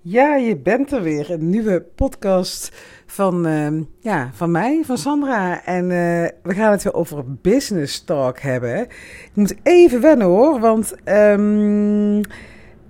[0.00, 1.30] Ja, je bent er weer.
[1.30, 2.72] Een nieuwe podcast
[3.06, 5.64] van, uh, ja, van mij, van Sandra.
[5.64, 5.90] En uh,
[6.42, 8.80] we gaan het weer over business talk hebben.
[8.80, 12.18] Ik moet even wennen hoor, want um,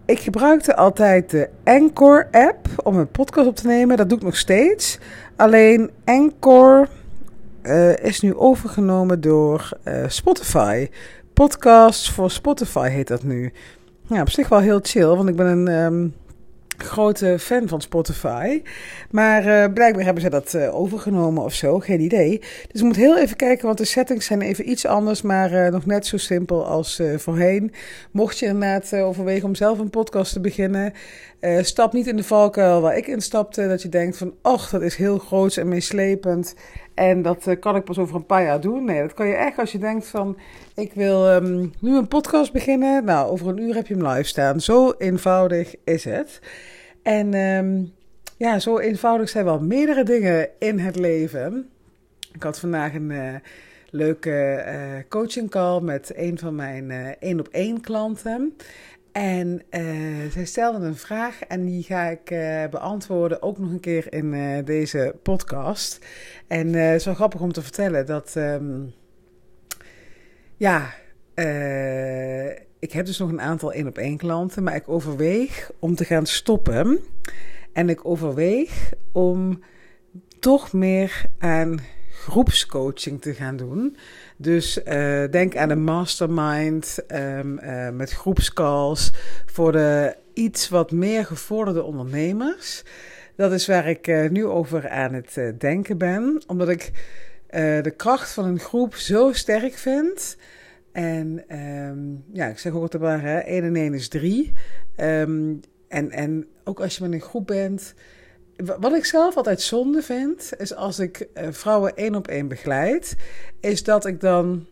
[0.05, 3.97] ik gebruikte altijd de Anchor app om een podcast op te nemen.
[3.97, 4.99] Dat doe ik nog steeds.
[5.37, 6.89] Alleen Anchor
[7.63, 9.71] uh, is nu overgenomen door
[10.07, 10.89] Spotify.
[11.33, 13.53] Podcasts voor Spotify heet dat nu.
[14.03, 16.15] Ja, op zich wel heel chill, want ik ben een um,
[16.83, 18.63] grote fan van Spotify.
[19.11, 22.39] Maar uh, blijkbaar hebben ze dat uh, overgenomen of zo, geen idee.
[22.39, 25.69] Dus ik moet heel even kijken, want de settings zijn even iets anders, maar uh,
[25.69, 27.73] nog net zo simpel als voorheen.
[28.11, 30.93] Mocht je inderdaad overwegen om zelf een podcast te beginnen,
[31.61, 33.69] stap niet in de valkuil waar ik instapte.
[33.69, 36.55] Dat je denkt van, och, dat is heel groot en meeslepend.
[36.95, 38.85] En dat kan ik pas over een paar jaar doen.
[38.85, 40.37] Nee, dat kan je echt als je denkt van...
[40.75, 43.05] ik wil um, nu een podcast beginnen.
[43.05, 44.61] Nou, over een uur heb je hem live staan.
[44.61, 46.41] Zo eenvoudig is het.
[47.09, 47.93] En um,
[48.37, 51.71] ja, zo eenvoudig zijn wel meerdere dingen in het leven.
[52.33, 53.35] Ik had vandaag een uh,
[53.91, 58.57] leuke uh, coaching call met een van mijn één-op-één klanten.
[59.13, 59.63] En
[60.31, 62.25] zij stelde een vraag en die ga ik
[62.71, 66.07] beantwoorden ook nog een keer in deze podcast.
[66.47, 68.93] En wel grappig om te vertellen dat, um,
[70.57, 70.95] ja,
[72.79, 76.05] ik heb dus nog een aantal één op één klanten, maar ik overweeg om te
[76.05, 77.01] gaan stoppen.
[77.73, 79.63] En ik overweeg om
[80.39, 81.81] toch meer aan
[82.13, 83.97] groepscoaching te gaan doen.
[84.37, 89.13] Dus uh, denk aan een mastermind um, uh, met groepscalls
[89.47, 92.83] voor de iets wat meer gevorderde ondernemers.
[93.37, 96.91] Dat is waar ik uh, nu over aan het denken ben, omdat ik
[97.83, 100.37] de kracht van een groep zo sterk vind.
[100.93, 104.53] En um, ja, ik zeg ook altijd maar, hè, 1 en 1 is 3.
[104.97, 107.95] Um, en, en ook als je met een groep bent,
[108.81, 113.17] wat ik zelf altijd zonde vind, is als ik uh, vrouwen één op één begeleid,
[113.61, 114.67] is dat ik dan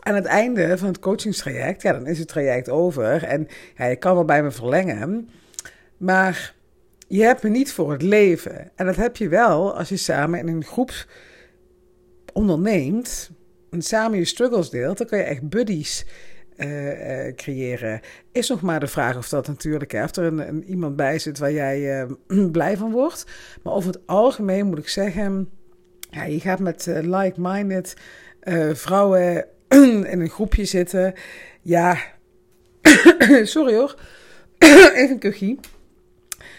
[0.00, 3.96] aan het einde van het coachingstraject, ja, dan is het traject over en ja, je
[3.96, 5.28] kan wel bij me verlengen,
[5.96, 6.54] maar
[7.08, 8.70] je hebt me niet voor het leven.
[8.74, 11.06] En dat heb je wel als je samen in een groep
[12.32, 13.30] onderneemt
[13.78, 16.04] samen je struggles deelt, dan kan je echt buddies
[16.56, 18.00] uh, uh, creëren.
[18.32, 21.38] Is nog maar de vraag of dat natuurlijk, hè, of er een, iemand bij zit
[21.38, 23.26] waar jij uh, blij van wordt.
[23.62, 25.50] Maar over het algemeen moet ik zeggen,
[26.10, 27.96] ja, je gaat met like-minded
[28.72, 29.46] vrouwen
[30.12, 31.14] in een groepje zitten.
[31.62, 31.98] Ja,
[33.42, 33.98] sorry hoor,
[34.58, 35.60] even een kuchie.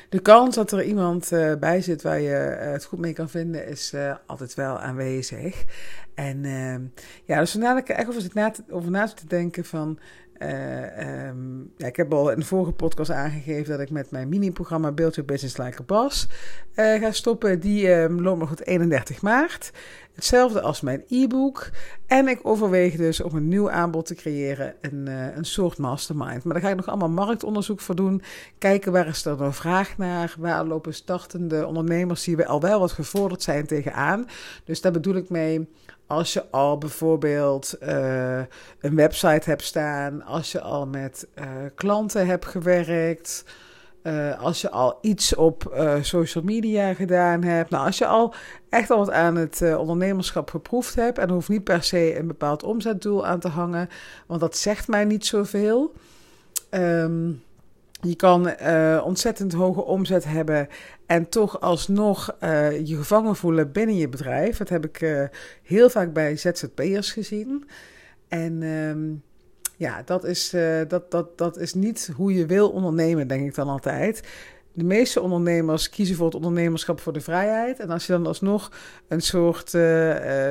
[0.09, 1.29] De kans dat er iemand
[1.59, 2.29] bij zit waar je
[2.59, 3.93] het goed mee kan vinden, is
[4.25, 5.65] altijd wel aanwezig.
[6.15, 6.81] En ehm,
[7.23, 8.07] ja, dus vandaar dat ik echt
[8.69, 9.99] over na te, denken van...
[10.39, 14.91] Um, ja, ik heb al in de vorige podcast aangegeven dat ik met mijn mini-programma
[14.91, 16.27] Build Your Business Like a Boss
[16.75, 17.59] ga stoppen.
[17.59, 19.71] Die um, loopt nog tot 31 maart.
[20.13, 21.69] Hetzelfde als mijn e-book.
[22.07, 26.43] En ik overweeg dus om een nieuw aanbod te creëren, een, uh, een soort mastermind.
[26.43, 28.21] Maar daar ga ik nog allemaal marktonderzoek voor doen.
[28.57, 30.35] Kijken waar is er nou vraag naar?
[30.37, 34.27] Waar lopen startende ondernemers die al wel wat gevorderd zijn tegenaan?
[34.63, 35.69] Dus daar bedoel ik mee
[36.07, 38.37] als je al bijvoorbeeld uh,
[38.79, 43.45] een website hebt staan, als je al met uh, klanten hebt gewerkt,
[44.03, 48.33] uh, als je al iets op social media gedaan hebt, nou, als je al
[48.69, 52.63] echt al wat aan het ondernemerschap geproefd hebt, en hoeft niet per se een bepaald
[52.63, 53.89] omzetdoel aan te hangen,
[54.27, 55.93] want dat zegt mij niet zoveel.
[56.71, 57.43] Um,
[58.03, 60.67] je kan uh, ontzettend hoge omzet hebben
[61.05, 64.57] en toch alsnog uh, je gevangen voelen binnen je bedrijf.
[64.57, 65.23] Dat heb ik uh,
[65.63, 67.67] heel vaak bij ZZP'ers gezien.
[68.27, 69.23] En um,
[69.75, 70.55] ja, dat is,
[70.87, 74.23] dat, dat, dat is niet hoe je wil ondernemen, denk ik dan altijd.
[74.73, 77.79] De meeste ondernemers kiezen voor het ondernemerschap voor de vrijheid.
[77.79, 78.71] En als je dan alsnog
[79.07, 79.69] een soort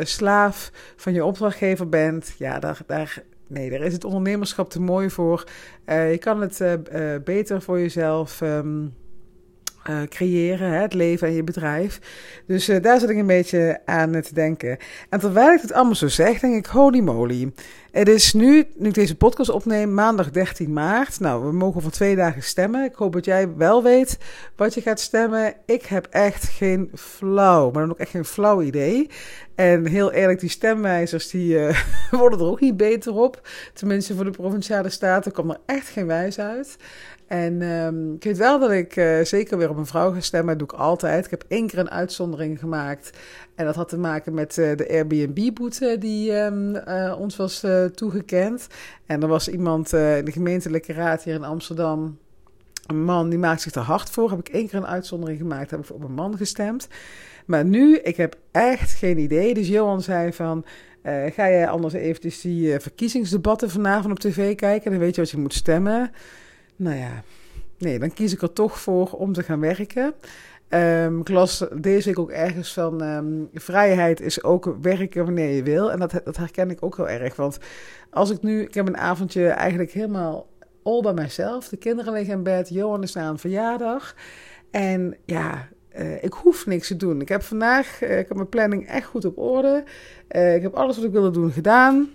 [0.08, 5.10] slaaf van je opdrachtgever bent, ja, daar, daar nee, daar is het ondernemerschap te mooi
[5.10, 5.44] voor.
[5.86, 8.94] Uh, je kan het uh, uh, beter voor jezelf um,
[10.08, 11.98] creëren, hè, het leven en je bedrijf.
[12.46, 14.78] Dus daar zit ik een beetje aan te denken.
[15.08, 17.52] En terwijl ik het allemaal zo zeg, denk ik, holy moly.
[17.92, 21.20] Het is nu, nu ik deze podcast opneem, maandag 13 maart.
[21.20, 22.84] Nou, we mogen voor twee dagen stemmen.
[22.84, 24.18] Ik hoop dat jij wel weet
[24.56, 25.54] wat je gaat stemmen.
[25.66, 29.10] Ik heb echt geen flauw, maar dan ook echt geen flauw idee.
[29.54, 31.58] En heel eerlijk, die stemwijzers die
[32.10, 33.48] worden er ook niet beter op.
[33.74, 36.76] Tenminste, voor de provinciale staten komt er echt geen wijs uit.
[37.32, 40.58] En um, ik weet wel dat ik uh, zeker weer op een vrouw ga stemmen.
[40.58, 41.24] Dat doe ik altijd.
[41.24, 43.10] Ik heb één keer een uitzondering gemaakt.
[43.54, 48.66] En dat had te maken met uh, de Airbnb-boete die um, uh, ons was toegekend.
[49.06, 52.18] En er was iemand in de gemeentelijke raad hier in Amsterdam
[52.86, 54.30] Een man die maakt zich er hard voor.
[54.30, 56.88] Heb ik één keer een uitzondering gemaakt, heb ik op een man gestemd.
[57.46, 59.54] Maar nu, ik heb echt geen idee.
[59.54, 60.64] Dus Johan zei van,
[61.04, 64.90] ga jij anders eventjes die verkiezingsdebatten vanavond op tv kijken?
[64.90, 66.10] Dan weet je wat je moet stemmen.
[66.76, 67.22] Nou ja,
[67.78, 70.14] nee, dan kies ik er toch voor om te gaan werken.
[70.68, 75.62] Um, ik las deze week ook ergens van um, vrijheid is ook werken wanneer je
[75.62, 75.92] wil.
[75.92, 77.36] En dat, dat herken ik ook heel erg.
[77.36, 77.58] Want
[78.10, 80.46] als ik nu, ik heb een avondje eigenlijk helemaal
[80.82, 81.68] all by myself.
[81.68, 84.14] De kinderen liggen in bed, Johan is na een verjaardag.
[84.70, 87.20] En ja, uh, ik hoef niks te doen.
[87.20, 89.84] Ik heb vandaag, uh, ik heb mijn planning echt goed op orde.
[90.30, 92.10] Uh, ik heb alles wat ik wilde doen gedaan.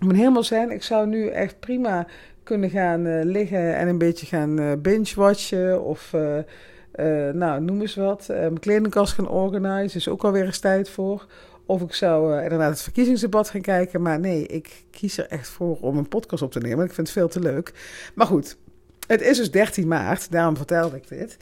[0.00, 0.70] Ik ben helemaal zen.
[0.70, 2.06] Ik zou nu echt prima
[2.50, 6.14] kunnen gaan liggen en een beetje gaan binge-watchen of...
[7.32, 8.26] nou, noem eens wat.
[8.28, 10.00] mijn kledingkast gaan organiseren.
[10.00, 11.26] Is ook alweer eens tijd voor.
[11.70, 14.02] Of ik zou uh, inderdaad het verkiezingsdebat gaan kijken.
[14.02, 16.84] Maar nee, ik kies er echt voor om een podcast op te nemen.
[16.84, 17.72] Ik vind het veel te leuk.
[18.14, 18.56] Maar goed,
[19.06, 20.30] het is dus 13 maart.
[20.30, 21.36] Daarom vertelde ik dit.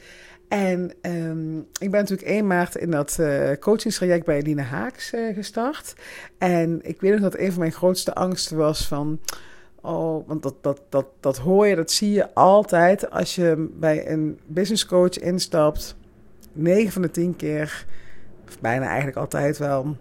[0.47, 5.33] En um, ik ben natuurlijk 1 maart in dat uh, coachingstraject bij Eline Haaks uh,
[5.35, 5.93] gestart.
[6.37, 9.19] En ik weet nog dat een van mijn grootste angsten was van...
[9.89, 14.11] Oh, want dat, dat, dat, dat hoor je, dat zie je altijd als je bij
[14.11, 15.95] een business coach instapt.
[16.53, 17.85] 9 van de 10 keer,
[18.47, 19.95] of bijna eigenlijk altijd wel,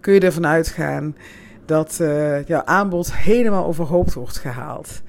[0.00, 1.16] kun je ervan uitgaan
[1.64, 5.02] dat uh, jouw aanbod helemaal overhoop wordt gehaald.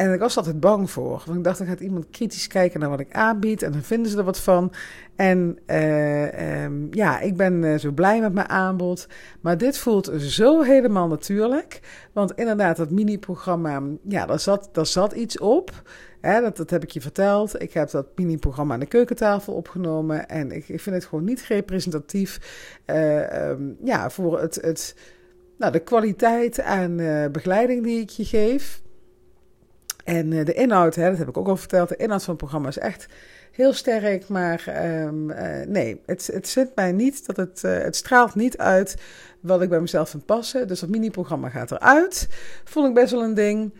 [0.00, 1.22] En ik was altijd bang voor.
[1.26, 3.62] Want ik dacht, dan gaat iemand kritisch kijken naar wat ik aanbied.
[3.62, 4.72] En dan vinden ze er wat van.
[5.16, 9.06] En uh, um, ja, ik ben uh, zo blij met mijn aanbod.
[9.40, 11.80] Maar dit voelt zo helemaal natuurlijk.
[12.12, 15.82] Want inderdaad, dat mini-programma, ja, daar zat, daar zat iets op.
[16.20, 17.62] Hè, dat, dat heb ik je verteld.
[17.62, 20.28] Ik heb dat mini-programma aan de keukentafel opgenomen.
[20.28, 22.38] En ik, ik vind het gewoon niet representatief
[22.86, 24.94] uh, um, ja, voor het, het,
[25.58, 26.96] nou, de kwaliteit aan
[27.32, 28.82] begeleiding die ik je geef.
[30.04, 32.42] En uh, de inhoud, hè, dat heb ik ook al verteld, de inhoud van het
[32.42, 33.06] programma is echt
[33.50, 34.28] heel sterk.
[34.28, 38.58] Maar um, uh, nee, het, het zit mij niet, dat het, uh, het straalt niet
[38.58, 38.96] uit
[39.40, 40.68] wat ik bij mezelf vind passen.
[40.68, 42.28] Dus dat mini-programma gaat eruit.
[42.64, 43.72] Vond ik best wel een ding.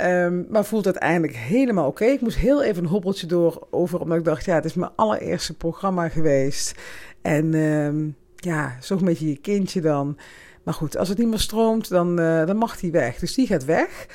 [0.00, 2.04] Um, maar voelt uiteindelijk helemaal oké.
[2.04, 4.92] Ik moest heel even een hobbeltje door over, omdat ik dacht, ja, het is mijn
[4.94, 6.74] allereerste programma geweest.
[7.22, 10.18] En um, ja, zo'n beetje je kindje dan.
[10.64, 13.18] Maar goed, als het niet meer stroomt, dan, uh, dan mag die weg.
[13.18, 14.06] Dus die gaat weg.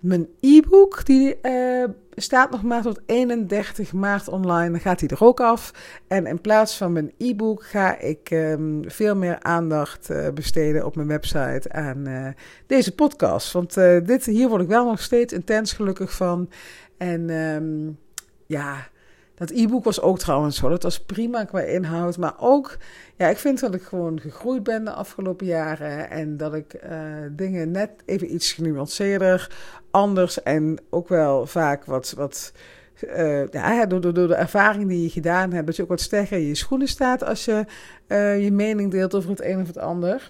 [0.00, 4.70] Mijn e-book, die uh, staat nog maar tot 31 maart online.
[4.70, 5.72] Dan gaat die er ook af.
[6.06, 10.96] En in plaats van mijn e-book ga ik um, veel meer aandacht uh, besteden op
[10.96, 12.34] mijn website aan
[12.66, 13.52] deze podcast.
[13.52, 13.74] Want
[14.04, 16.50] dit, hier word ik wel nog steeds intens gelukkig van.
[16.98, 17.98] En um,
[18.46, 18.88] ja
[19.36, 20.68] dat e-book was ook trouwens zo.
[20.68, 22.18] Dat was prima qua inhoud.
[22.18, 22.76] Maar ook,
[23.16, 26.10] ja, ik vind dat ik gewoon gegroeid ben de afgelopen jaren.
[26.10, 26.90] En dat ik uh,
[27.30, 29.50] dingen net even iets genuanceerder,
[29.90, 32.14] anders en ook wel vaak wat.
[32.16, 32.52] wat
[33.16, 36.00] uh, ja, door, door, door de ervaring die je gedaan hebt, dat je ook wat
[36.00, 37.64] sterker in je schoenen staat als je
[38.08, 40.28] uh, je mening deelt over het een of het ander.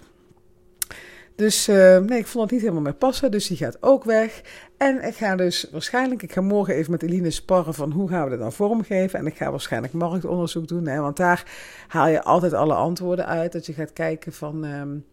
[1.35, 3.31] Dus nee, ik vond het niet helemaal meer passen.
[3.31, 4.41] Dus die gaat ook weg.
[4.77, 8.23] En ik ga dus waarschijnlijk, ik ga morgen even met Eline sparren van hoe gaan
[8.23, 9.19] we dat dan vormgeven.
[9.19, 10.87] En ik ga waarschijnlijk marktonderzoek doen.
[10.87, 11.45] Hè, want daar
[11.87, 13.51] haal je altijd alle antwoorden uit.
[13.51, 15.05] Dat je gaat kijken van, um,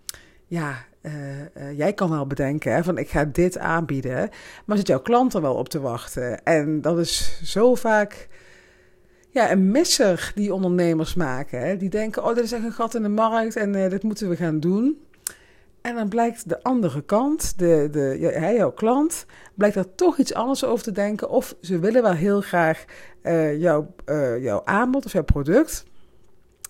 [0.46, 4.31] ja, uh, uh, jij kan wel bedenken hè, van ik ga dit aanbieden.
[4.64, 6.44] Maar zit jouw klant er wel op te wachten?
[6.44, 8.28] En dat is zo vaak
[9.31, 11.61] ja, een misser die ondernemers maken.
[11.61, 11.76] Hè?
[11.76, 14.28] Die denken, oh, dit is echt een gat in de markt en uh, dit moeten
[14.28, 14.99] we gaan doen.
[15.85, 18.17] En dan blijkt de andere kant, de, de,
[18.57, 21.31] jouw klant, blijkt daar toch iets anders over te denken.
[21.31, 22.85] Of ze willen wel heel graag
[23.23, 25.85] uh, jouw, uh, jouw aanbod of jouw product.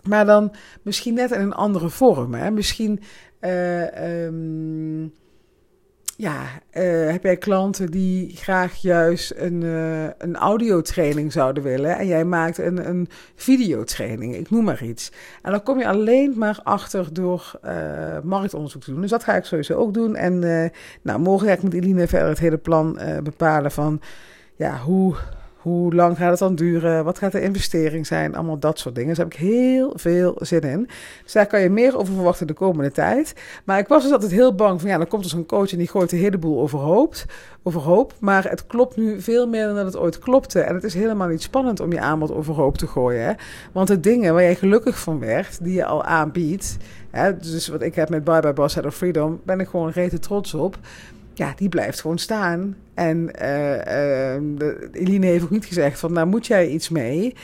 [0.02, 2.34] Maar dan misschien net in een andere vorm.
[2.34, 2.50] Hè?
[2.50, 3.00] Misschien
[3.40, 5.14] uh, um,
[6.16, 6.42] ja,
[6.72, 12.24] uh, heb jij klanten die graag juist een, uh, een audiotraining zouden willen en jij
[12.24, 15.12] maakt een, een videotraining, ik noem maar iets.
[15.42, 17.72] En dan kom je alleen maar achter door uh,
[18.22, 19.00] marktonderzoek te doen.
[19.00, 20.16] Dus dat ga ik sowieso ook doen.
[20.16, 20.38] En
[21.02, 24.00] nou, morgen ga ik met Eline verder het hele plan bepalen van
[24.56, 25.16] ja, hoe
[25.64, 27.04] hoe lang gaat het dan duren?
[27.04, 28.34] Wat gaat de investering zijn?
[28.34, 29.08] Allemaal dat soort dingen.
[29.08, 30.88] Dus daar heb ik heel veel zin in.
[31.22, 33.34] Dus daar kan je meer over verwachten de komende tijd.
[33.64, 35.78] Maar ik was dus altijd heel bang van ja, dan komt er zo'n coach en
[35.78, 37.14] die gooit de hele boel overhoop.
[37.62, 38.14] overhoop.
[38.18, 40.60] Maar het klopt nu veel meer dan het ooit klopte.
[40.60, 43.24] En het is helemaal niet spannend om je aanbod overhoop te gooien.
[43.24, 43.32] Hè?
[43.72, 46.76] Want de dingen waar jij gelukkig van werd, die je al aanbiedt.
[47.10, 49.90] Hè, dus wat ik heb met Bye Bye Boss Head of Freedom, ben ik gewoon
[49.90, 50.78] rete trots op
[51.34, 52.76] ja, die blijft gewoon staan.
[52.94, 54.34] En uh, uh,
[54.92, 57.34] Eline heeft ook niet gezegd van, nou moet jij iets mee?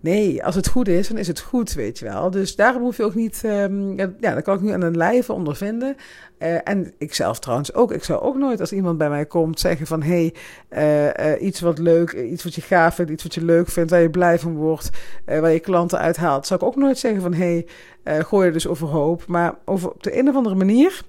[0.00, 2.30] Nee, als het goed is, dan is het goed, weet je wel.
[2.30, 5.32] Dus daarom hoef je ook niet, um, ja, dat kan ik nu aan een lijve
[5.32, 5.96] ondervinden.
[6.38, 7.92] Uh, en ik zelf trouwens ook.
[7.92, 10.02] Ik zou ook nooit als iemand bij mij komt zeggen van...
[10.02, 10.32] hé,
[10.68, 13.90] hey, uh, iets wat leuk, iets wat je gaaf vindt, iets wat je leuk vindt...
[13.90, 14.90] waar je blij van wordt,
[15.24, 16.46] waar je klanten uithaalt...
[16.46, 17.34] zou ik ook nooit zeggen van...
[17.34, 17.64] hé,
[18.02, 19.26] hey, gooi je dus overhoop.
[19.26, 21.02] Maar op de een of andere manier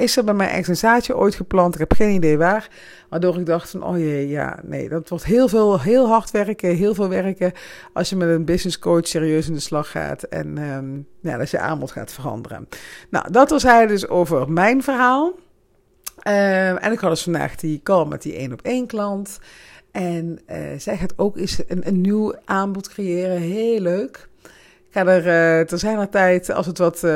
[0.00, 1.74] is er bij mij echt een zaadje ooit geplant.
[1.74, 2.68] Ik heb geen idee waar.
[3.08, 6.76] Waardoor ik dacht van, oh jee, ja, nee, dat wordt heel veel, heel hard werken,
[6.76, 7.52] heel veel werken.
[7.92, 11.58] Als je met een business coach serieus in de slag gaat en um, dat je
[11.58, 12.68] aanbod gaat veranderen.
[13.10, 15.32] Nou, dat was hij dus over mijn verhaal.
[16.26, 19.38] Uh, en ik had dus vandaag die call met die één op één klant.
[19.92, 23.36] En uh, zij gaat ook eens een, een nieuw aanbod creëren.
[23.36, 24.28] Heel leuk.
[24.92, 27.10] Ga er uh, zijner tijd, als het wat uh,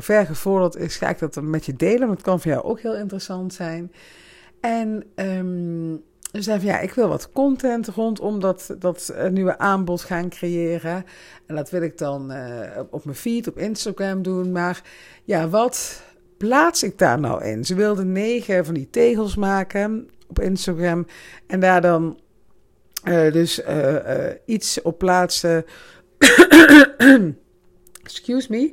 [0.00, 2.06] ver gevorderd is, ga ik dat met je delen.
[2.06, 3.92] Want het kan voor jou ook heel interessant zijn.
[4.60, 6.02] En um,
[6.32, 11.04] ze zei van ja, ik wil wat content rondom dat, dat nieuwe aanbod gaan creëren.
[11.46, 12.32] En dat wil ik dan
[12.90, 14.52] op mijn feed, op Instagram doen.
[14.52, 14.82] Maar
[15.24, 16.02] ja, wat
[16.36, 17.64] plaats ik daar nou in?
[17.64, 21.06] Ze wilde negen van die tegels maken op Instagram.
[21.46, 22.18] En daar dan
[23.32, 23.62] dus
[24.44, 25.64] iets op plaatsen
[28.04, 28.72] Excuse me.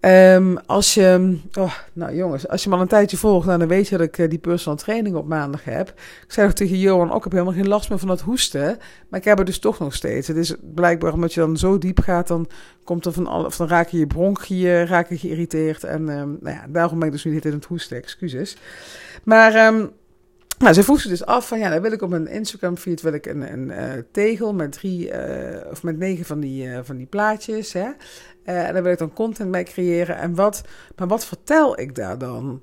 [0.00, 3.68] um, als je, oh, nou jongens, als je me al een tijdje volgt, nou, dan
[3.68, 5.88] weet je dat ik uh, die personal training op maandag heb.
[6.24, 8.78] Ik zei nog tegen Johan, ook ik heb helemaal geen last meer van dat hoesten,
[9.08, 10.28] maar ik heb het dus toch nog steeds.
[10.28, 12.48] Het is blijkbaar omdat je dan zo diep gaat, dan
[12.84, 16.66] komt er van alle, of dan raken je bronchieën raken geïrriteerd en um, nou ja,
[16.68, 18.56] daarom ben ik dus nu in het hoesten, excuses.
[19.24, 19.90] Maar um,
[20.62, 23.00] nou, ze vroeg ze dus af van ja, dan wil ik op mijn Instagram feed
[23.00, 26.78] wil ik een, een uh, tegel met drie uh, of met negen van die, uh,
[26.82, 27.72] van die plaatjes.
[27.72, 27.88] Hè?
[28.44, 30.16] en daar wil ik dan content mee creëren.
[30.16, 30.62] En wat,
[30.96, 32.62] maar wat vertel ik daar dan?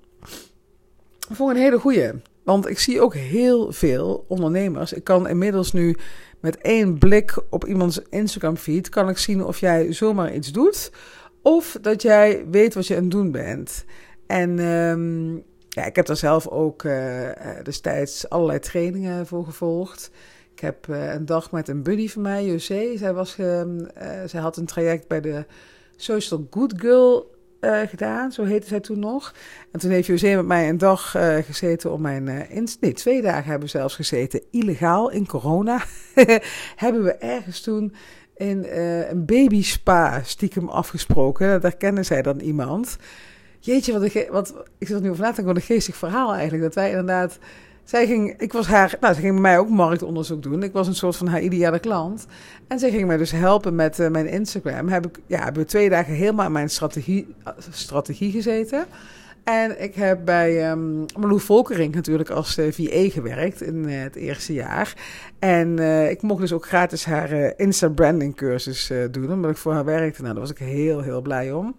[1.32, 2.12] Voor een hele goeie.
[2.44, 4.94] Want ik zie ook heel veel ondernemers.
[4.94, 5.96] Ik kan inmiddels nu
[6.40, 10.92] met één blik op iemands Instagram feed kan ik zien of jij zomaar iets doet.
[11.42, 13.86] Of dat jij weet wat je aan het doen bent.
[14.28, 15.44] En um,
[15.80, 17.30] ja, ik heb daar zelf ook uh,
[17.64, 20.12] destijds allerlei trainingen voor gevolgd.
[20.54, 22.98] Ik heb uh, een dag met een buddy van mij, José.
[22.98, 23.62] Zij, was, uh,
[24.26, 25.46] zij had een traject bij de
[25.96, 29.34] Social Good Girl gedaan, zo heette zij toen nog.
[29.72, 32.24] En toen heeft José met mij een dag gezeten om mijn...
[32.80, 35.82] nee, twee dagen hebben we zelfs gezeten, illegaal in corona.
[36.76, 37.94] hebben we ergens toen
[38.36, 38.66] in
[39.10, 41.62] een baby spa stiekem afgesproken.
[41.62, 42.98] Daar kende zij dan iemand...
[43.60, 46.64] Jeetje, wat, wat ik zit nu over na te wat een geestig verhaal eigenlijk.
[46.64, 47.40] Dat wij inderdaad,
[47.84, 50.64] zij ging, ik was haar, nou, ze ging mij ook marktonderzoek doen.
[50.64, 52.26] Ik was een soort van haar ideale klant.
[52.68, 54.88] En zij ging mij dus helpen met uh, mijn Instagram.
[54.88, 57.36] Heb ik, ja, hebben we twee dagen helemaal aan mijn strategie,
[57.70, 58.86] strategie gezeten.
[59.44, 61.06] En ik heb bij um,
[61.40, 64.94] Volkering natuurlijk als uh, VA gewerkt in het eerste jaar.
[65.40, 70.22] En ik mocht dus ook gratis haar Insta-branding cursus doen, omdat ik voor haar werkte.
[70.22, 71.76] Nou, daar was ik heel, heel blij om.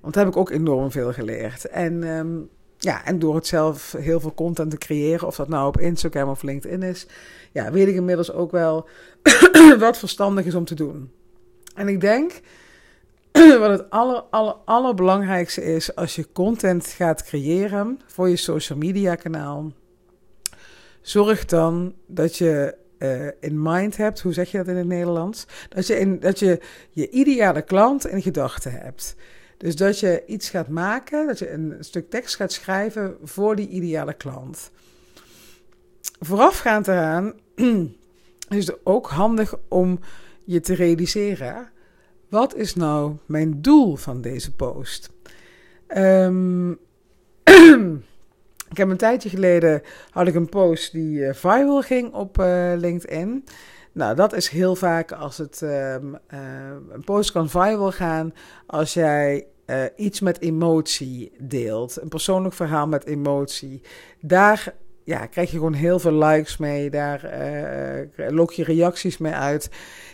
[0.00, 1.64] Want daar heb ik ook enorm veel geleerd.
[1.64, 5.66] En, um, ja, en door het zelf heel veel content te creëren, of dat nou
[5.66, 7.06] op Instagram of LinkedIn is,
[7.52, 8.88] ja, weet ik inmiddels ook wel
[9.78, 11.10] wat verstandig is om te doen.
[11.74, 12.40] En ik denk
[13.58, 19.14] wat het aller, aller, allerbelangrijkste is als je content gaat creëren voor je social media
[19.14, 19.72] kanaal.
[21.00, 25.46] Zorg dan dat je uh, in mind hebt, hoe zeg je dat in het Nederlands?
[25.68, 29.16] Dat je, in, dat je je ideale klant in gedachten hebt.
[29.58, 33.68] Dus dat je iets gaat maken, dat je een stuk tekst gaat schrijven voor die
[33.68, 34.70] ideale klant.
[36.20, 37.32] Voorafgaand eraan
[38.48, 39.98] is het ook handig om
[40.44, 41.70] je te realiseren:
[42.28, 45.10] wat is nou mijn doel van deze post?
[45.96, 46.70] Um,
[48.70, 52.72] ik heb een tijdje geleden had ik een post die uh, viral ging op uh,
[52.76, 53.44] LinkedIn.
[53.98, 56.40] Nou, dat is heel vaak als het um, uh,
[56.90, 58.34] een post kan viral gaan
[58.66, 62.00] als jij uh, iets met emotie deelt.
[62.00, 63.82] Een persoonlijk verhaal met emotie.
[64.20, 64.74] Daar
[65.04, 66.90] ja, krijg je gewoon heel veel likes mee.
[66.90, 67.24] Daar
[68.16, 69.70] uh, lok je reacties mee uit.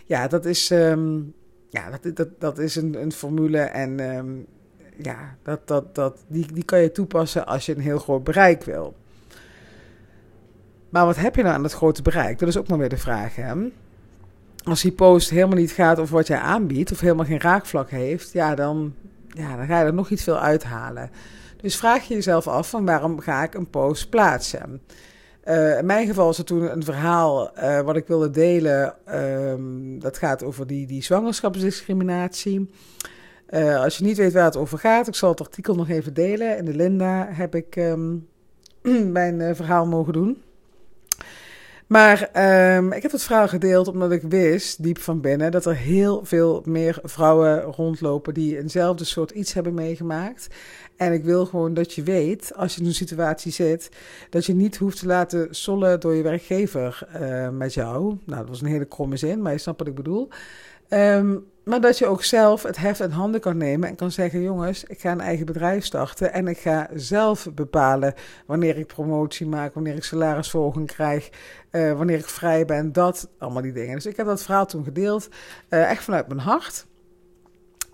[0.07, 1.35] Ja, dat is, um,
[1.71, 3.61] ja, dat, dat, dat is een, een formule.
[3.61, 3.97] En
[4.97, 8.63] ja, dat, dat, dat, die, die kan je toepassen als je een heel groot bereik
[8.63, 8.95] wil.
[10.95, 12.39] Maar wat heb je nou aan dat grote bereik?
[12.39, 13.37] Dat is ook maar weer de vraag.
[13.37, 13.53] Hè?
[14.65, 18.33] Als die post helemaal niet gaat over wat jij aanbiedt, of helemaal geen raakvlak heeft,
[18.33, 18.95] ja, dan,
[19.29, 21.11] ja, dan ga je er nog iets veel uithalen.
[21.57, 24.81] Dus vraag je jezelf af van waarom ga ik een post plaatsen?
[25.45, 28.95] Uh, in mijn geval is er toen een verhaal uh, wat ik wilde delen.
[29.09, 32.71] Uh, dat gaat over die, die zwangerschapsdiscriminatie.
[33.51, 36.15] Uh, als je niet weet waar het over gaat, ik zal het artikel nog even
[36.15, 36.59] delen.
[36.59, 38.29] In de Linda heb ik um,
[39.13, 40.43] mijn verhaal mogen doen.
[41.87, 42.31] Maar
[42.77, 46.25] um, ik heb het verhaal gedeeld omdat ik wist, diep van binnen, dat er heel
[46.25, 50.49] veel meer vrouwen rondlopen die eenzelfde soort iets hebben meegemaakt.
[50.97, 53.89] En ik wil gewoon dat je weet, als je in een situatie zit,
[54.31, 58.03] dat je niet hoeft te laten sollen door je werkgever uh, met jou.
[58.25, 60.29] Nou, dat was een hele kromme zin, maar je snapt wat ik bedoel.
[60.89, 64.43] Um, maar dat je ook zelf het heft in handen kan nemen en kan zeggen:
[64.43, 68.15] jongens, ik ga een eigen bedrijf starten en ik ga zelf bepalen
[68.47, 71.31] wanneer ik promotie maak, wanneer ik salarisverhoging krijg,
[71.71, 73.95] uh, wanneer ik vrij ben, dat, allemaal die dingen.
[73.95, 75.29] Dus ik heb dat verhaal toen gedeeld,
[75.71, 76.87] uh, echt vanuit mijn hart.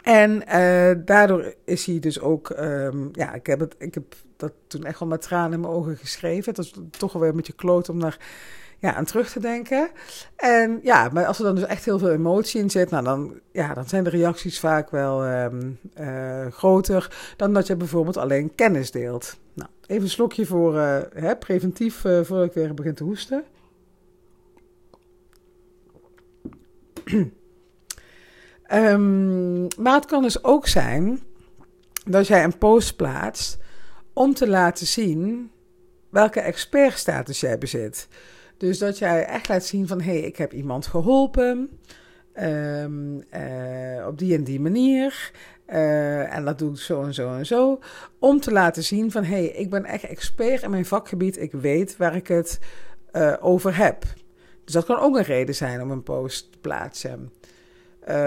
[0.02, 4.52] En uh, daardoor is hij dus ook, um, ja, ik heb, het, ik heb dat
[4.66, 6.54] toen echt wel met tranen in mijn ogen geschreven.
[6.54, 8.18] Het was toch wel weer een beetje kloot om naar
[8.80, 9.90] ja, aan terug te denken.
[10.36, 13.40] En ja, maar als er dan dus echt heel veel emotie in zit, nou dan,
[13.52, 18.54] ja, dan zijn de reacties vaak wel um, uh, groter dan dat je bijvoorbeeld alleen
[18.54, 19.36] kennis deelt.
[19.54, 23.44] Nou, even een slokje voor uh, hè, preventief uh, voordat ik weer begin te hoesten.
[28.72, 31.22] um, maar het kan dus ook zijn
[32.04, 33.58] dat jij een post plaatst
[34.12, 35.50] om te laten zien
[36.10, 38.08] welke expertstatus jij bezit.
[38.60, 41.78] Dus dat jij echt laat zien van, hé, hey, ik heb iemand geholpen.
[42.34, 45.32] Um, uh, op die en die manier.
[45.66, 47.78] Uh, en dat doe ik zo en zo en zo.
[48.18, 51.38] Om te laten zien van, hé, hey, ik ben echt expert in mijn vakgebied.
[51.38, 52.58] Ik weet waar ik het
[53.12, 54.04] uh, over heb.
[54.64, 57.32] Dus dat kan ook een reden zijn om een post te plaatsen.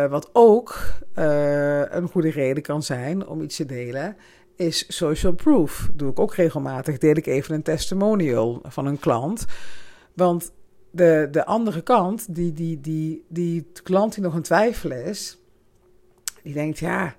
[0.09, 0.79] wat ook
[1.13, 4.17] een goede reden kan zijn om iets te delen,
[4.55, 5.89] is social proof.
[5.93, 6.97] doe ik ook regelmatig.
[6.97, 9.45] Deel ik even een testimonial van een klant.
[10.13, 10.51] Want
[10.91, 15.37] de, de andere kant, die, die, die, die klant die nog een twijfel is,
[16.43, 17.15] die denkt, ja,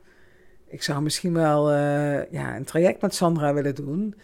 [0.67, 4.15] ik zou misschien wel uh, ja, een traject met Sandra willen doen.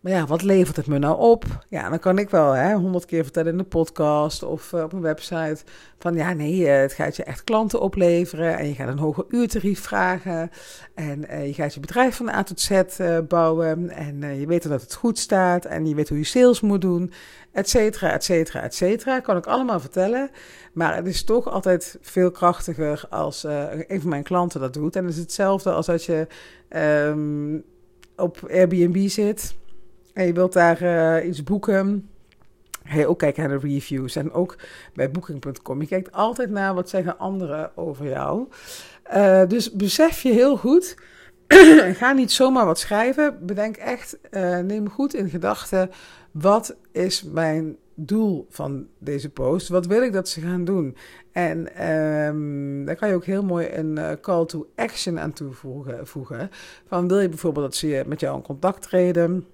[0.00, 1.44] Maar ja, wat levert het me nou op?
[1.68, 5.00] Ja, dan kan ik wel honderd keer vertellen in de podcast of uh, op een
[5.00, 5.64] website.
[5.98, 8.58] Van ja, nee, uh, het gaat je echt klanten opleveren.
[8.58, 10.50] En je gaat een hoger uurtarief vragen.
[10.94, 12.82] En uh, je gaat je bedrijf van A tot Z
[13.28, 13.90] bouwen.
[13.90, 15.64] En je weet dat het goed staat.
[15.64, 17.12] En je weet hoe je sales moet doen.
[17.52, 19.20] Et cetera, et cetera, et cetera.
[19.20, 20.30] Kan ik allemaal vertellen.
[20.72, 23.42] Maar het is toch altijd veel krachtiger als
[23.86, 24.96] een van mijn klanten dat doet.
[24.96, 26.26] En het is hetzelfde als als je
[27.08, 27.64] um,
[28.16, 29.58] op Airbnb zit
[30.14, 32.08] en je wilt daar uh, iets boeken,
[32.84, 34.16] ga je ook kijken naar de reviews.
[34.16, 34.56] En ook
[34.94, 35.80] bij booking.com.
[35.80, 38.48] Je kijkt altijd naar wat zeggen anderen over jou.
[39.14, 40.96] Uh, dus besef je heel goed.
[42.00, 43.46] ga niet zomaar wat schrijven.
[43.46, 45.90] Bedenk echt, uh, neem goed in gedachten.
[46.30, 49.68] Wat is mijn doel van deze post?
[49.68, 50.96] Wat wil ik dat ze gaan doen?
[51.32, 56.06] En um, daar kan je ook heel mooi een call to action aan toevoegen.
[56.06, 56.50] Voegen.
[56.86, 59.46] Van wil je bijvoorbeeld dat ze met jou in contact treden?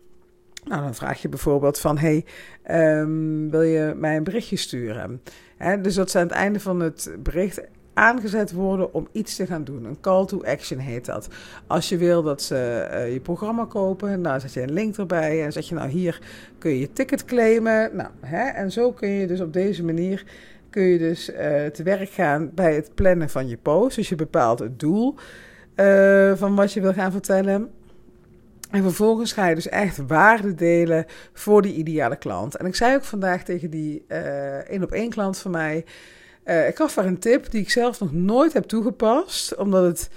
[0.66, 2.24] Nou, dan vraag je bijvoorbeeld van, hey,
[2.70, 5.22] um, wil je mij een berichtje sturen?
[5.82, 7.60] Dus dat ze aan het einde van het bericht
[7.94, 9.84] aangezet worden om iets te gaan doen.
[9.84, 11.28] Een call to action heet dat.
[11.66, 15.44] Als je wil dat ze uh, je programma kopen, nou zet je een link erbij
[15.44, 16.20] en zeg je nou hier
[16.58, 17.90] kun je je ticket claimen.
[17.96, 18.10] Nou,
[18.54, 20.24] en zo kun je dus op deze manier
[20.70, 23.96] kun je dus uh, te werk gaan bij het plannen van je post.
[23.96, 25.14] Dus je bepaalt het doel
[25.76, 27.70] uh, van wat je wil gaan vertellen.
[28.70, 32.56] En vervolgens ga je dus echt waarde delen voor die ideale klant.
[32.56, 34.04] En ik zei ook vandaag tegen die
[34.66, 35.84] één op één klant van mij.
[36.46, 39.56] Uh, ik gaf haar een tip die ik zelf nog nooit heb toegepast.
[39.56, 40.10] Omdat het,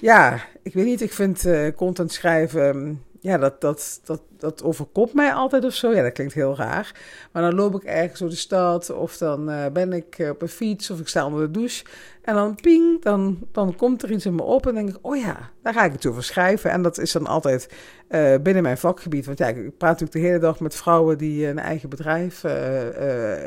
[0.00, 5.14] ja, ik weet niet, ik vind uh, content schrijven ja, dat, dat, dat, dat overkomt
[5.14, 5.94] mij altijd of zo.
[5.94, 6.94] Ja, dat klinkt heel raar.
[7.32, 10.48] Maar dan loop ik ergens door de stad of dan uh, ben ik op een
[10.48, 11.84] fiets of ik sta onder de douche.
[12.22, 15.16] En dan ping, dan, dan komt er iets in me op en denk ik, oh
[15.16, 16.70] ja, daar ga ik het over schrijven.
[16.70, 17.72] En dat is dan altijd
[18.10, 19.26] uh, binnen mijn vakgebied.
[19.26, 22.42] Want ja, ik praat natuurlijk de hele dag met vrouwen die een eigen bedrijf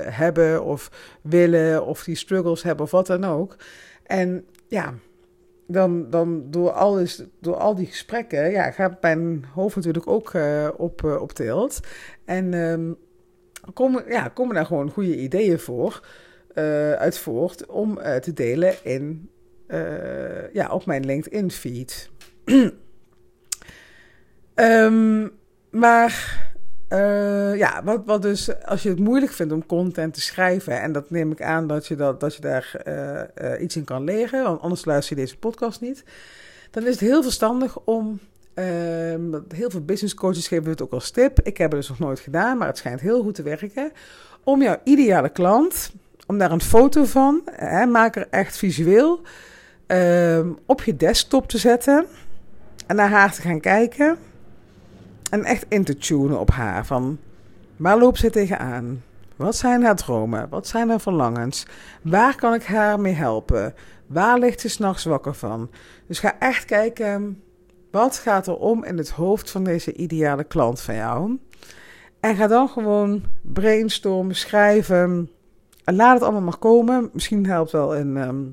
[0.09, 3.55] hebben of willen of die struggles hebben of wat dan ook.
[4.03, 4.93] En ja,
[5.67, 10.67] dan, dan door, alles, door al die gesprekken ja, gaat mijn hoofd natuurlijk ook uh,
[10.77, 11.79] op, uh, op tilt.
[12.25, 12.97] En um,
[13.73, 16.07] komen, ja, komen daar gewoon goede ideeën voor,
[16.55, 19.29] uh, uit voort om te delen in,
[20.53, 22.09] ja, op mijn LinkedIn-feed.
[24.55, 25.31] um,
[25.69, 26.46] maar
[26.89, 30.91] uh, ja, wat, wat dus, als je het moeilijk vindt om content te schrijven, en
[30.91, 34.03] dat neem ik aan dat je, dat, dat je daar uh, uh, iets in kan
[34.03, 36.03] leren, want anders luister je deze podcast niet,
[36.71, 38.19] dan is het heel verstandig om,
[38.53, 41.99] ehm, heel veel business coaches geven het ook als tip, ik heb het dus nog
[41.99, 43.91] nooit gedaan, maar het schijnt heel goed te werken,
[44.43, 45.91] om jouw ideale klant,
[46.25, 49.21] om daar een foto van, hè, maak er echt visueel,
[49.87, 52.05] ehm, op je desktop te zetten
[52.87, 54.17] en naar haar te gaan kijken
[55.29, 56.85] en echt in te tunen op haar.
[56.85, 57.17] Van
[57.75, 59.03] waar loopt ze tegenaan?
[59.35, 60.49] Wat zijn haar dromen?
[60.49, 61.65] Wat zijn haar verlangens?
[62.01, 63.73] Waar kan ik haar mee helpen?
[64.07, 65.69] Waar ligt ze s'nachts wakker van?
[66.07, 67.41] Dus ga echt kijken,
[67.91, 71.39] wat gaat er om in het hoofd van deze ideale klant van jou?
[72.19, 75.29] En ga dan gewoon brainstormen, schrijven.
[75.83, 77.09] En laat het allemaal maar komen.
[77.13, 78.43] Misschien helpt wel een, ehm,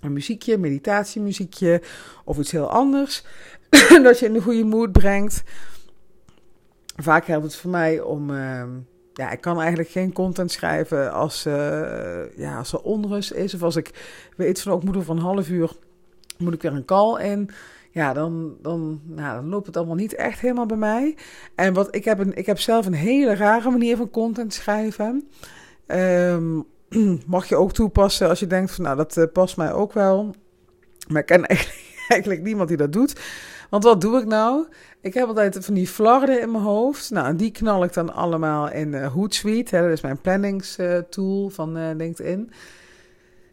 [0.00, 1.82] een muziekje, meditatiemuziekje
[2.24, 3.24] of iets heel anders.
[4.02, 5.42] dat je in de goede mood brengt.
[7.02, 8.30] Vaak helpt het voor mij om.
[8.30, 8.68] Ehm,
[9.12, 13.54] ja, ik kan eigenlijk geen content schrijven als, uh, ja, als er onrust is.
[13.54, 13.90] Of als ik
[14.36, 15.72] weet van ook moet over een half uur
[16.38, 17.50] moet ik weer een call in.
[17.90, 21.16] Ja, dan, dan, nou, dan loopt het allemaal niet echt helemaal bij mij.
[21.54, 25.28] En wat ik heb, een, ik heb zelf een hele rare manier van content schrijven.
[25.86, 26.64] Um,
[27.26, 30.34] mag je ook toepassen als je denkt van nou dat uh, past mij ook wel.
[31.08, 31.46] Maar ik ken
[32.08, 33.20] eigenlijk niemand die dat doet.
[33.68, 34.66] Want wat doe ik nou?
[35.00, 37.10] Ik heb altijd van die flarden in mijn hoofd.
[37.10, 39.76] Nou, en die knal ik dan allemaal in uh, Hootsuite.
[39.76, 42.50] Hè, dat is mijn planningstool uh, van uh, LinkedIn.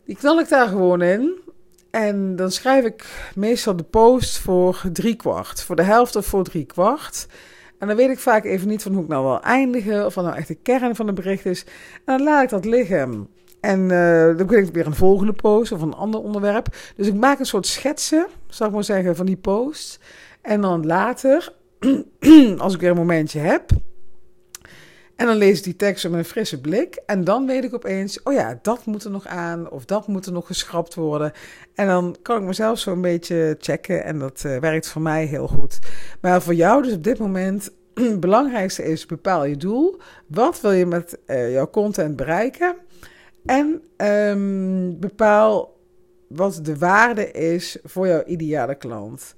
[0.05, 1.39] Die knal ik daar gewoon in.
[1.91, 5.61] En dan schrijf ik meestal de post voor drie kwart.
[5.61, 7.27] Voor de helft of voor drie kwart.
[7.79, 10.05] En dan weet ik vaak even niet van hoe ik nou wil eindigen.
[10.05, 11.63] Of wat nou echt de kern van het bericht is.
[12.05, 13.29] En dan laat ik dat liggen.
[13.65, 16.75] En uh, dan begin ik weer een volgende post of een ander onderwerp.
[16.95, 19.99] Dus ik maak een soort schetsen, zou ik maar zeggen, van die post.
[20.41, 21.53] En dan later,
[22.57, 23.69] als ik weer een momentje heb,
[25.15, 27.01] en dan lees ik die tekst met een frisse blik.
[27.05, 29.69] En dan weet ik opeens, oh ja, dat moet er nog aan.
[29.69, 31.31] Of dat moet er nog geschrapt worden.
[31.75, 34.03] En dan kan ik mezelf zo een beetje checken.
[34.03, 35.79] En dat uh, werkt voor mij heel goed.
[36.21, 39.99] Maar voor jou dus op dit moment, het belangrijkste is, bepaal je doel.
[40.27, 42.75] Wat wil je met uh, jouw content bereiken?
[43.45, 45.77] En um, bepaal
[46.27, 49.35] wat de waarde is voor jouw ideale klant.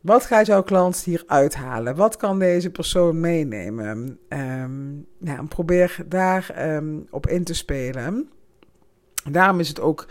[0.00, 1.96] Wat gaat jouw klant hier uithalen?
[1.96, 4.18] Wat kan deze persoon meenemen?
[4.28, 8.30] Um, ja, probeer daar um, op in te spelen.
[9.30, 10.06] Daarom is het ook,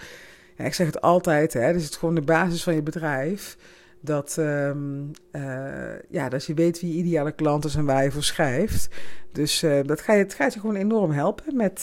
[0.57, 3.57] ik zeg het altijd, hè, is het gewoon de basis van je bedrijf.
[4.01, 8.11] Dat, um, uh, ja, dat je weet wie je ideale klant is en waar je
[8.11, 8.87] voor schrijft.
[9.31, 11.81] Dus uh, dat ga je, het gaat je gewoon enorm helpen met,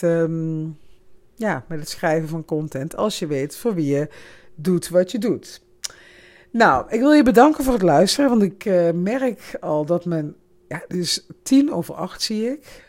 [1.35, 2.95] ja, met het schrijven van content.
[2.95, 4.09] Als je weet voor wie je
[4.55, 5.61] doet wat je doet.
[6.51, 10.35] Nou, ik wil je bedanken voor het luisteren, want ik uh, merk al dat men,
[10.67, 12.85] ja, het is tien over acht zie ik.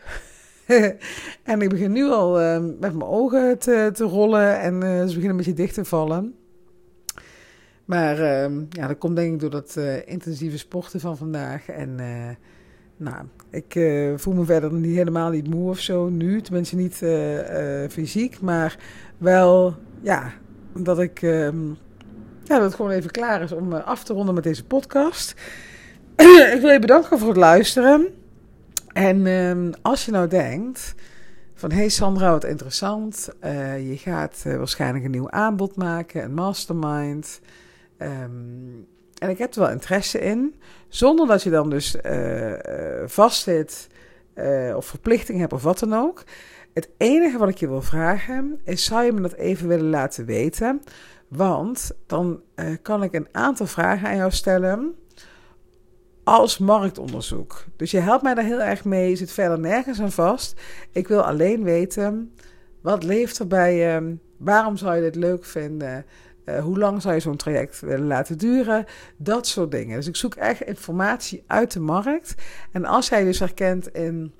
[1.43, 5.29] en ik begin nu al uh, met mijn ogen te, te rollen en ze beginnen
[5.29, 6.35] een beetje dicht te vallen.
[7.91, 11.69] Maar ehm, ja, dat komt denk ik door dat intensieve sporten van vandaag.
[11.69, 11.95] En
[12.97, 13.79] nou, ik
[14.15, 16.41] voel me verder niet helemaal niet moe of zo nu.
[16.41, 16.95] Tenminste niet
[17.91, 18.77] fysiek, maar
[19.17, 20.31] wel, ja,
[20.73, 21.69] dat ik ehm,
[22.51, 25.33] ja, dat het gewoon even klaar is om eh, af te ronden met deze podcast.
[26.55, 28.07] ik wil je bedanken voor het luisteren.
[28.93, 30.95] En uh, als je nou denkt
[31.55, 33.29] van hey Sandra, wat interessant.
[33.43, 37.41] Uh, je gaat uh, waarschijnlijk een nieuw aanbod maken, een mastermind.
[38.01, 38.87] Um,
[39.17, 40.55] en ik heb er wel interesse in.
[40.87, 42.53] Zonder dat je dan dus uh,
[43.05, 43.87] vastzit
[44.75, 46.23] of verplichting hebt of wat dan ook.
[46.73, 50.25] Het enige wat ik je wil vragen is: zou je me dat even willen laten
[50.25, 50.81] weten?
[51.27, 52.41] Want dan
[52.81, 54.95] kan ik een aantal vragen aan jou stellen
[56.23, 57.63] als marktonderzoek.
[57.75, 59.09] Dus je helpt mij daar heel erg mee.
[59.09, 60.61] Je zit verder nergens aan vast.
[60.91, 62.33] Ik wil alleen weten,
[62.81, 64.17] wat leeft er bij je?
[64.37, 66.05] Waarom zou je dit leuk vinden?
[66.55, 68.85] Uh, hoe lang zou je zo'n traject willen laten duren?
[69.17, 69.95] Dat soort dingen.
[69.95, 72.35] Dus ik zoek echt informatie uit de markt.
[72.71, 74.33] En als jij dus herkent in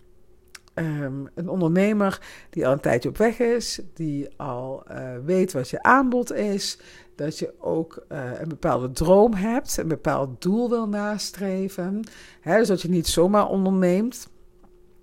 [0.76, 5.70] Um, een ondernemer die al een tijdje op weg is, die al uh, weet wat
[5.70, 6.80] je aanbod is,
[7.16, 12.04] dat je ook uh, een bepaalde droom hebt, een bepaald doel wil nastreven.
[12.42, 14.28] Hè, dus dat je niet zomaar onderneemt,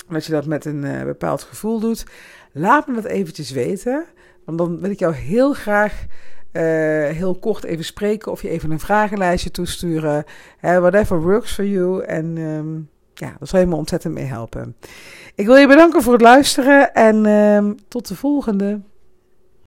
[0.09, 2.07] dat je dat met een bepaald gevoel doet.
[2.53, 4.05] Laat me dat eventjes weten,
[4.45, 6.07] want dan wil ik jou heel graag
[7.13, 10.25] heel kort even spreken of je even een vragenlijstje toesturen.
[10.61, 12.03] whatever works for you.
[12.03, 14.77] En um, ja, daar zal je me ontzettend mee helpen.
[15.35, 18.81] Ik wil je bedanken voor het luisteren en uh, tot de volgende.